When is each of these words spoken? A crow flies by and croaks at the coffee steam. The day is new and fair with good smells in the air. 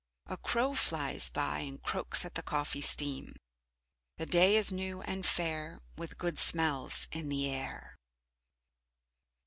A 0.25 0.35
crow 0.35 0.73
flies 0.73 1.29
by 1.29 1.59
and 1.59 1.79
croaks 1.79 2.25
at 2.25 2.33
the 2.33 2.41
coffee 2.41 2.81
steam. 2.81 3.35
The 4.17 4.25
day 4.25 4.55
is 4.55 4.71
new 4.71 5.03
and 5.03 5.23
fair 5.23 5.79
with 5.95 6.17
good 6.17 6.39
smells 6.39 7.07
in 7.11 7.29
the 7.29 7.47
air. 7.47 7.95